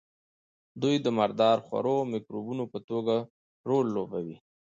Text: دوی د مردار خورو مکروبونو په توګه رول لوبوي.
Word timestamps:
دوی 0.81 0.95
د 1.01 1.07
مردار 1.17 1.57
خورو 1.65 1.95
مکروبونو 2.11 2.63
په 2.73 2.79
توګه 2.89 3.15
رول 3.69 3.85
لوبوي. 3.95 4.37